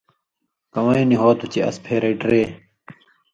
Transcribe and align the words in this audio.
کوَیں 0.73 1.05
نی 1.09 1.15
ہو 1.21 1.29
تُھو 1.37 1.45
چے 1.51 1.59
اس 1.67 1.75
پھېرٹیۡرے۔ 1.85 2.43